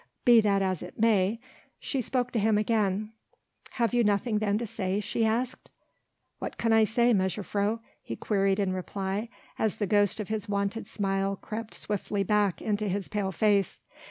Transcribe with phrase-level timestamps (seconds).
[0.25, 1.39] Be that as it may,
[1.79, 3.11] she spoke to him again:
[3.73, 5.69] "Have you nothing then to say?" she asked.
[6.39, 9.29] "What can I say, mejuffrouw?" he queried in reply,
[9.59, 13.79] as the ghost of his wonted smile crept swiftly back into his pale face.